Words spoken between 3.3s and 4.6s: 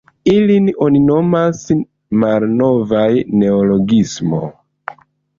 neologismoj".